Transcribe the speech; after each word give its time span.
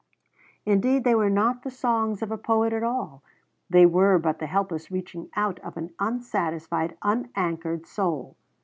Indeed 0.65 1.03
they 1.03 1.13
were 1.13 1.29
not 1.29 1.61
the 1.61 1.69
songs 1.69 2.23
of 2.23 2.31
a 2.31 2.35
poet 2.39 2.73
at 2.73 2.81
all; 2.81 3.21
they 3.69 3.85
were 3.85 4.17
but 4.17 4.39
the 4.39 4.47
helpless 4.47 4.89
reaching 4.89 5.29
out 5.35 5.59
of 5.59 5.77
an 5.77 5.93
unsatisfied, 5.99 6.97
unanchored 7.03 7.85
soul. 7.85 8.35